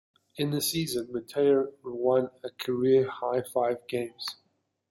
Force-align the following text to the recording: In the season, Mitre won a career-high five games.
In 0.37 0.49
the 0.49 0.61
season, 0.61 1.09
Mitre 1.11 1.73
won 1.83 2.31
a 2.43 2.49
career-high 2.49 3.43
five 3.53 3.87
games. 3.87 4.25